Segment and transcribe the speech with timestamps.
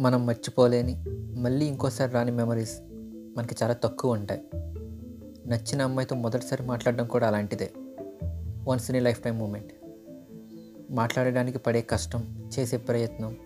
[0.00, 1.04] మనం మర్చిపోలేని
[1.40, 2.78] మళ్ళీ ఇంకోసారి రాని మెమరీస్
[3.36, 4.40] మనకి చాలా తక్కువ ఉంటాయి.
[5.46, 7.72] నచ్చిన అమ్మాయితో మొదటిసారి మాట్లాడడం కూడా అలాంటిదే.
[8.68, 9.72] Once in a lifetime moment
[10.90, 13.36] మాట్లాడడానికి పడే కష్టం చేసే ప్రయత్నం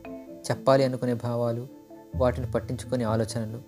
[0.50, 1.68] చెప్పాలి అనుకునే భావాలు
[2.16, 3.62] వాటిని పట్టించుకునే ఆలోచనలు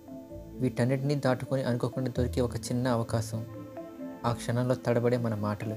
[0.59, 3.45] వీటన్నిటినీ దాటుకొని అనుకోకుండా దొరికే ఒక చిన్న అవకాశం
[4.25, 5.75] ఆ క్షణంలో తడబడే మన మాటలు.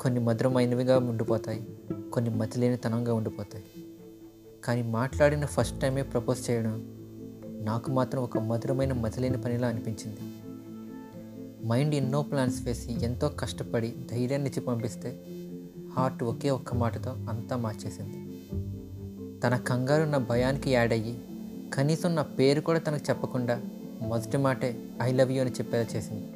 [0.00, 1.78] కొన్ని మధురమైనవిగా ఉండిపోతాయి
[2.12, 3.64] కొన్ని మతిలేనితనంగా ఉండిపోతాయి.
[4.66, 6.96] కానీ మాట్లాడిన ఫస్ట్ టైమే ప్రపోజ్ చేయడం
[7.46, 10.18] నాకు మాత్రం ఒక మధురమైన మతిలేని పనిలా అనిపించింది.
[11.66, 15.24] మైండ్ ఎన్నో ప్లాన్స్ వేసి ఎంతో కష్టపడి ధైర్యాన్ని ఇచ్చి పంపిస్తే
[15.96, 18.40] హార్ట్ ఒకే ఒక్క మాటతో అంతా మార్చేసింది.
[19.40, 21.20] తన కంగారు నా భయానికి యాడ్ అయ్యి
[21.74, 23.62] కనీసం నా పేరు కూడా తనకు చెప్పకుండా
[24.02, 26.26] మొదటి మాటే ఐ లవ్ యూ అని చెప్పేలా చేసింది.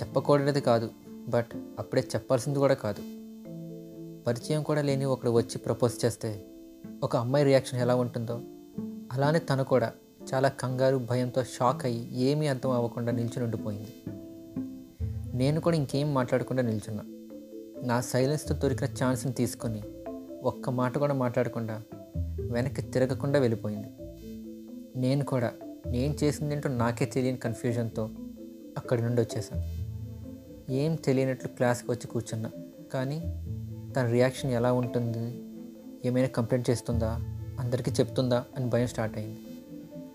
[0.00, 0.90] చెప్పకూడదు కాదు
[1.28, 1.48] బట్
[1.78, 3.17] అప్పుడే చెప్పాల్సింది కూడా కాదు.
[4.26, 6.44] పరిచయం కూడా లేని ఒకడు వచ్చి ప్రపోజ్ చేస్తే
[7.02, 8.40] ఒక అమ్మాయి రియాక్షన్ ఎలా ఉంటుందో.
[9.12, 9.92] అలానే తను కూడా
[10.34, 13.92] చాలా కంగారు భయంతో షాక్ అయ్యి ఏమీ అర్థం అవ్వకుండా నిల్చుని ఉండిపోయింది.
[15.36, 17.04] నేను కూడా ఇంకేం మాట్లాడకుండా నిల్చున్నా.
[17.86, 19.82] నా సైలెన్స్తో దొరికిన ఛాన్స్ని తీసుకొని
[20.42, 21.82] ఒక్క మాట కూడా మాట్లాడకుండా
[22.50, 23.88] వెనక్కి తిరగకుండా వెళ్ళిపోయింది.
[24.96, 25.52] నేను కూడా
[25.86, 28.10] నేను చేసిందేంటో నాకే తెలియని కన్ఫ్యూజన్తో
[28.76, 29.88] అక్కడి నుండి వచ్చేసాను
[30.72, 32.50] ఏం తెలియనట్లు క్లాస్కి వచ్చి కూర్చున్నా.
[32.92, 33.44] కానీ
[33.96, 35.42] తన రియాక్షన్ ఎలా ఉంటుంది?
[36.04, 37.20] ఏమైనా కంప్లైంట్ చేస్తుందా?
[37.60, 38.44] అందరికీ చెప్తుందా?
[38.56, 39.38] అని భయం స్టార్ట్ అయింది.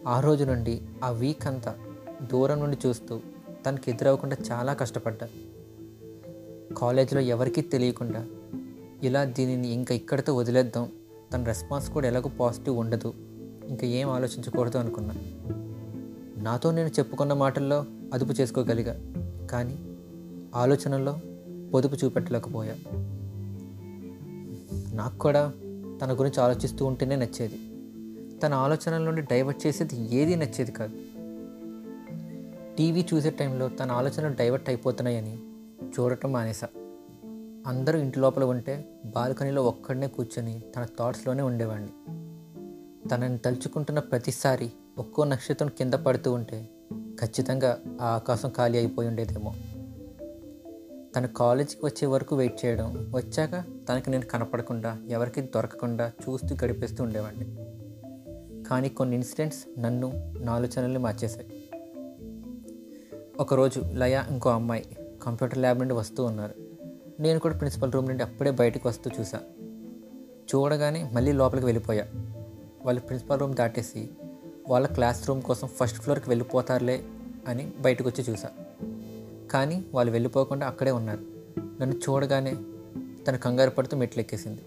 [0.08, 1.76] ఆ రోజు నుండి ఆ వీక్ అంతా
[2.32, 3.20] దూరం నుండి చూస్తూ
[3.66, 5.64] తనకి ఎదురవ్వకుండా చాలా కష్టపడ్డాను.
[6.76, 8.26] కాలేజీలో ఎవరికీ తెలియకుండా
[9.04, 10.90] ఇలా దీనిని ఇంకా ఇక్కడితో వదిలేద్దాం.
[11.34, 13.14] తన రెస్పాన్స్ కూడా ఎలాగో పాజిటివ్ ఉండదు.
[13.68, 15.16] ఇంకా ఏం ఆలోచించకూడదు అనుకున్నా.
[16.44, 19.00] నాతో నేను చెప్పుకున్న మాటల్లో అదుపు చేసుకోగలిగా.
[19.48, 19.78] కానీ
[20.56, 21.20] ఆలోచనల్లో
[21.74, 22.76] పొదుపు చూపెట్టలేకపోయా.
[24.94, 25.54] నాకు కూడా
[26.02, 27.60] తన గురించి ఆలోచిస్తూ ఉంటేనే నచ్చేది.
[28.40, 30.94] తన ఆలోచనల నుండి డైవర్ట్ చేసేది ఏదీ నచ్చేది కాదు.
[32.78, 35.38] టీవీ చూసే టైంలో తన ఆలోచనలు డైవర్ట్ అయిపోతున్నాయని
[36.00, 36.68] చూడటం మానేసా.
[37.68, 41.90] అందరూ ఇంటి లోపల ఉంటే బాల్కనీలో ఒక్కడనే కూర్చొని తన థాట్స్లోనే ఉండేవాడిని
[43.10, 46.70] తనని తలుచుకుంటున్న ప్రతిసారి ఒక్కో నక్షత్రం కింద పడుతూ ఉంటే
[47.22, 49.54] ఖచ్చితంగా ఆ ఆకాశం ఖాళీ అయిపోయి ఉండేదేమో.
[51.16, 53.52] తన కాలేజీకి వచ్చే వరకు వెయిట్ చేయడం వచ్చాక
[53.90, 57.46] తనకి నేను కనపడకుండా ఎవరికి దొరకకుండా చూస్తూ గడిపేస్తూ ఉండేవాడిని.
[58.64, 61.70] కానీ కొన్ని ఇన్సిడెంట్స్ నన్ను నా ఆలోచనల్ని మార్చేశాయి.
[63.40, 66.54] ఒకరోజు లయ ఇంకో అమ్మాయి కంప్యూటర్ ల్యాబ్ నుండి వస్తూ ఉన్నారు.
[67.20, 69.40] నేను కూడా ప్రిన్సిపల్ రూమ్ నుండి అప్పుడే బయటకు వస్తూ చూసా
[70.56, 72.06] చూడగానే మళ్ళీ లోపలికి వెళ్ళిపోయా.
[72.86, 74.10] వాళ్ళు ప్రిన్సిపల్ రూమ్ దాటేసి
[74.68, 77.04] వాళ్ళ క్లాస్ రూమ్ కోసం ఫస్ట్ ఫ్లోర్కి వెళ్ళిపోతారులే
[77.48, 78.50] అని బయటకు వచ్చి చూసా
[79.54, 81.20] కానీ వాళ్ళు వెళ్ళిపోకుండా అక్కడే ఉన్నారు.
[81.82, 82.56] నన్ను చూడగానే
[83.28, 84.62] తన కంగారు పడుతూ మెట్లు ఎక్కేసింది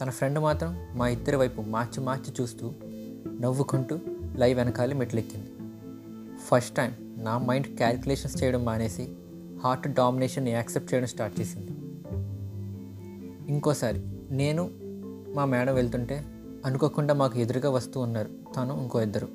[0.00, 2.72] తన ఫ్రెండ్ మాత్రం మా ఇద్దరి వైపు మార్చి మార్చి చూస్తూ
[3.40, 3.98] నవ్వుకుంటూ
[4.36, 5.50] లైవ్ వెనకాలి మెట్లు ఎక్కింది
[6.46, 9.12] ఫస్ట్ టైం నా మైండ్ క్యాలిక్యులేషన్స్ చేయడం మానేసి
[9.64, 11.72] హార్ట్ డామినేషన్ యాక్సెప్ట్ చేయడం స్టార్ట్ చేసింది.
[13.52, 14.70] ఇంకోసారి నేను
[15.34, 16.24] మా మేడం వెళ్తుంటే
[16.64, 19.28] అనుకోకుండా మాకు ఎదురుగా వస్తూ ఉన్నారు తను ఇంకో ఇద్దరు.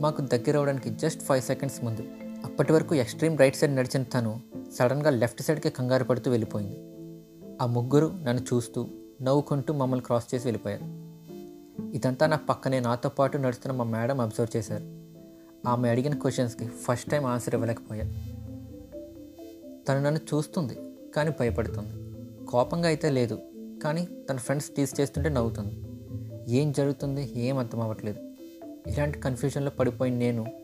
[0.00, 2.23] మాకు దగ్గర అవడానికి జస్ట్ ఫైవ్ సెకండ్స్ ముందు
[2.54, 4.40] అప్పటి వరకు ఎక్స్ట్రీమ్ రైట్ సైడ్ నడిచిన తను
[4.74, 6.76] సడన్గా లెఫ్ట్ సైడ్కి కంగారు పడుతూ వెళ్ళిపోయింది.
[7.62, 8.88] ఆ ముగ్గురు నన్ను చూస్తూ
[9.22, 10.84] నవ్వుకుంటూ మమ్మల్ని క్రాస్ చేసి వెళ్ళిపోయారు.
[11.96, 14.84] ఇదంతా నా పక్కనే నాతో పాటు నడుస్తున్న మా మేడం అబ్జర్వ్ చేశారు.
[15.68, 18.04] ఆమె అడిగిన క్వశ్చన్స్కి ఫస్ట్ టైం ఆన్సర్ ఇవ్వలేకపోయా
[19.88, 20.76] తను నన్ను చూస్తుంది
[21.16, 21.92] కానీ భయపడుతుంది.
[22.46, 23.38] కోపంగా అయితే లేదు
[23.84, 25.76] కానీ తన ఫ్రెండ్స్ టీస్ చేస్తుంటే నవ్వుతుంది.
[26.54, 28.18] ఏం జరుగుతుంది ఏం అర్థం అవ్వట్లేదు.
[28.86, 30.63] ఇలాంటి కన్ఫ్యూజన్లో పడిపోయిన నేను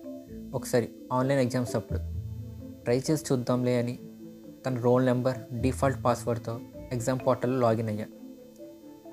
[0.52, 1.98] ఒకసారి ఆన్లైన్ ఎగ్జామ్స్ అప్పుడు
[2.84, 3.98] ట్రై చేసి చూద్దాంలే అని
[4.66, 6.60] తన రోల్ నెంబర్ డిఫాల్ట్ పాస్వర్డ్తో
[6.92, 8.06] ఎగ్జామ్ పోర్టల్లో లాగిన్ అయ్యా.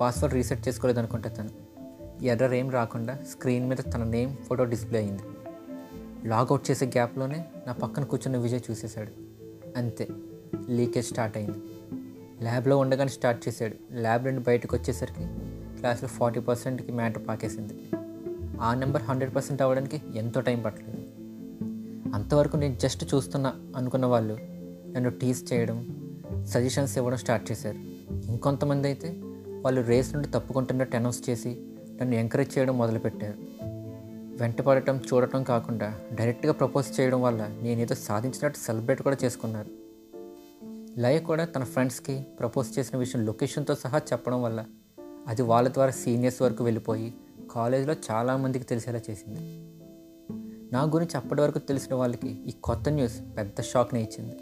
[0.01, 1.49] పాస్వర్డ్ రీసెట్ చేసుకోలేదు అనుకుంటా తను.
[2.23, 5.23] ఎర్రర్ ఏం రాకుండా స్క్రీన్ మీద తన నేమ్ ఫోటో డిస్ప్లే అయింది.
[6.27, 9.11] లాగౌట్ చేసే గ్యాప్లోనే నా పక్కన కూర్చున్న విజయ్ చూసేశాడు.
[9.77, 10.07] అంతే
[10.69, 11.57] లీకేజ్ స్టార్ట్ అయింది.
[12.43, 13.93] ల్యాబ్లో ఉండగానే స్టార్ట్ చేశాడు.
[13.93, 15.23] ల్యాబ్ నుండి బయటకు వచ్చేసరికి
[15.77, 17.73] క్లాస్లో ఫార్టీ పర్సెంట్కి మ్యాటర్ పాకేసింది.
[18.61, 20.96] ఆ నెంబర్ హండ్రెడ్ పర్సెంట్ అవ్వడానికి ఎంతో టైం పట్టలేదు.
[22.13, 24.37] అంతవరకు నేను జస్ట్ చూస్తున్నా అనుకున్న వాళ్ళు
[24.91, 26.03] నన్ను టీస్ చేయడం
[26.47, 27.77] సజెషన్స్ ఇవ్వడం స్టార్ట్ చేశారు.
[28.27, 29.09] ఇంకొంతమంది అయితే
[29.61, 31.61] వాళ్ళు రేస్ నుండి తప్పుకుంటున్నట్టు అనౌన్స్ చేసి
[32.01, 33.37] నన్ను ఎంకరేజ్ చేయడం మొదలుపెట్టారు.
[34.41, 39.69] వెంటపడటం చూడటం కాకుండా డైరెక్ట్గా ప్రపోజ్ చేయడం వల్ల నేనేదో సాధించినట్టు సెలబ్రేట్ కూడా చేసుకున్నారు.
[40.99, 44.65] లయ కూడా తన ఫ్రెండ్స్కి ప్రపోజ్ చేసిన విషయం లొకేషన్తో సహా చెప్పడం వల్ల
[45.27, 47.13] అది వాళ్ళ ద్వారా సీనియర్స్ వరకు వెళ్ళిపోయి
[47.51, 49.39] కాలేజీలో చాలామందికి తెలిసేలా చేసింది.
[50.73, 54.37] నా గురించి అప్పటి వరకు తెలిసిన వాళ్ళకి ఈ కొత్త న్యూస్ పెద్ద షాక్ని ఇచ్చింది.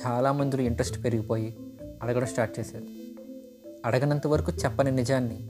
[0.00, 1.56] చాలామందిలో ఇంట్రెస్ట్ పెరిగిపోయి
[2.02, 2.84] అడగడం స్టార్ట్ చేశారు.
[3.86, 5.48] అడగనంత వరకు చెప్పని నిజాన్ని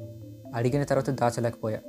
[0.55, 1.81] అడిగిన తర్వాత దాచలేకపోయా.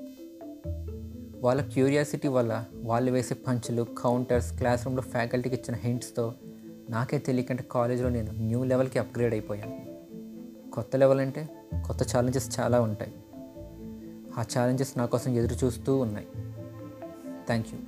[1.40, 6.34] వాళ్ళ క్యూరియాసిటీ వల్ల వాళ్ళు వేసే పంచులు కౌంటర్స్ క్లాస్ రూమ్లో ఫ్యాకల్టీకి ఇచ్చిన హింట్స్తో
[6.90, 9.80] నాకే తెలియకంటే కాలేజీలో నేను న్యూ లెవెల్కి అప్గ్రేడ్ అయిపోయాను.
[10.72, 11.50] కొత్త లెవెల్ అంటే
[11.88, 13.14] కొత్త ఛాలెంజెస్ చాలా ఉంటాయి.
[14.38, 16.28] ఆ ఛాలెంజెస్ నా కోసం ఎదురు చూస్తూ ఉన్నాయి.
[17.48, 17.80] Thank you